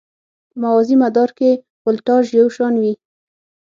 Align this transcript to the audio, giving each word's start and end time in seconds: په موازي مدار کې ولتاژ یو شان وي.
په 0.51 0.55
موازي 0.63 0.95
مدار 1.03 1.29
کې 1.37 1.51
ولتاژ 1.87 2.25
یو 2.39 2.47
شان 2.55 2.73
وي. 2.81 2.93